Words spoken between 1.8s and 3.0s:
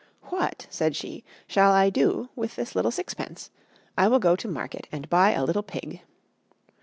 do with this little